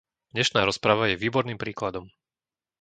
Dnešná 0.33 0.61
rozprava 0.69 1.03
je 1.13 1.21
výborným 1.23 1.59
príkladom. 1.63 2.05